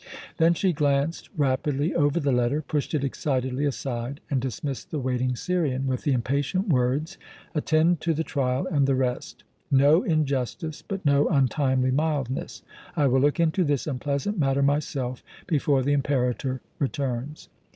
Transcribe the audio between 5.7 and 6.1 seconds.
with